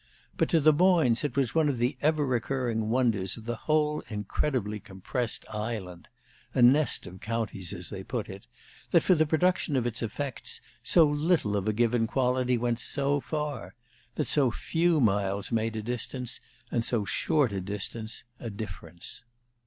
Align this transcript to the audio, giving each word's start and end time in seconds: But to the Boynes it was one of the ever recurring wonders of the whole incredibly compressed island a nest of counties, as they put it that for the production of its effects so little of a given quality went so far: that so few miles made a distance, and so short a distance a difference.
But 0.35 0.49
to 0.49 0.59
the 0.59 0.73
Boynes 0.73 1.23
it 1.23 1.37
was 1.37 1.53
one 1.53 1.69
of 1.69 1.77
the 1.77 1.95
ever 2.01 2.25
recurring 2.25 2.89
wonders 2.89 3.37
of 3.37 3.45
the 3.45 3.55
whole 3.69 3.99
incredibly 4.07 4.79
compressed 4.79 5.45
island 5.47 6.07
a 6.55 6.63
nest 6.63 7.05
of 7.05 7.19
counties, 7.19 7.71
as 7.71 7.91
they 7.91 8.03
put 8.03 8.27
it 8.27 8.47
that 8.89 9.03
for 9.03 9.13
the 9.13 9.27
production 9.27 9.75
of 9.75 9.85
its 9.85 10.01
effects 10.01 10.59
so 10.81 11.05
little 11.07 11.55
of 11.55 11.67
a 11.67 11.71
given 11.73 12.07
quality 12.07 12.57
went 12.57 12.79
so 12.79 13.19
far: 13.19 13.75
that 14.15 14.27
so 14.27 14.49
few 14.49 14.99
miles 14.99 15.51
made 15.51 15.75
a 15.75 15.83
distance, 15.83 16.41
and 16.71 16.83
so 16.83 17.05
short 17.05 17.51
a 17.51 17.61
distance 17.61 18.23
a 18.39 18.49
difference. 18.49 19.21